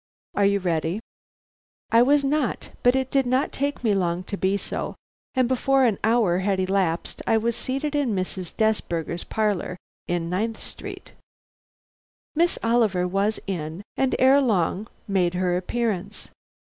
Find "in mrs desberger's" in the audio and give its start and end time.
7.95-9.23